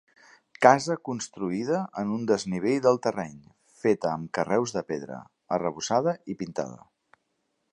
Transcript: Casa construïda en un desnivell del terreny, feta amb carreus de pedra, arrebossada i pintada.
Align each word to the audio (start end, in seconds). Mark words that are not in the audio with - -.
Casa 0.65 0.93
construïda 1.09 1.81
en 2.03 2.13
un 2.15 2.23
desnivell 2.31 2.81
del 2.85 2.97
terreny, 3.03 3.35
feta 3.83 4.09
amb 4.13 4.33
carreus 4.39 4.73
de 4.79 4.83
pedra, 4.93 5.19
arrebossada 5.59 6.17
i 6.35 6.39
pintada. 6.41 6.81